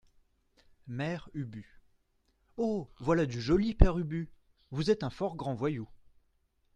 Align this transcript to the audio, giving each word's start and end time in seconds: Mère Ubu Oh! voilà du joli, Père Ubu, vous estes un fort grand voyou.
Mère 0.87 1.29
Ubu 1.35 1.79
Oh! 2.57 2.89
voilà 3.01 3.27
du 3.27 3.39
joli, 3.39 3.75
Père 3.75 3.99
Ubu, 3.99 4.31
vous 4.71 4.89
estes 4.89 5.03
un 5.03 5.11
fort 5.11 5.35
grand 5.35 5.53
voyou. 5.53 5.87